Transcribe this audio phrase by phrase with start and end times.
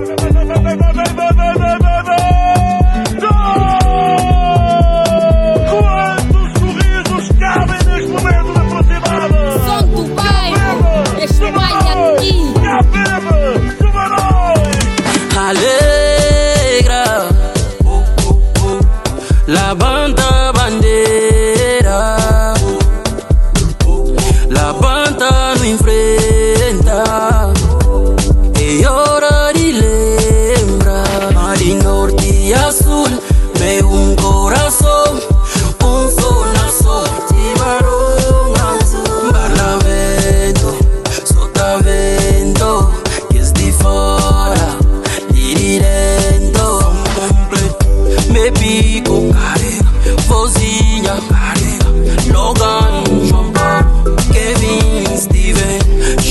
[0.00, 2.39] ¡Vamos,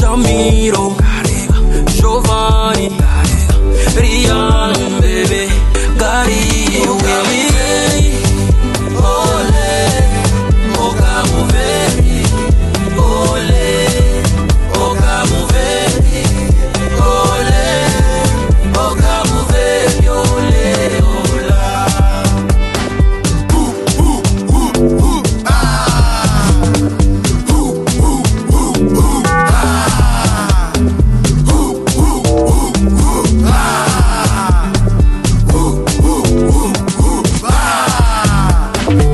[0.10, 0.96] Casemiro
[1.96, 2.90] Giovanni
[3.96, 4.89] Rihanna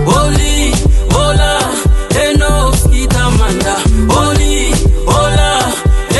[0.06, 0.72] Olí,
[1.16, 1.58] hola
[2.14, 3.75] enos que tamanda.
[4.08, 4.72] Olí,
[5.08, 5.59] olá,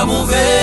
[0.00, 0.57] vamos mover.